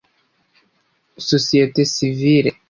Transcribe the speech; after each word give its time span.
Sosiyete 1.27 1.81
Sivile 1.93 2.51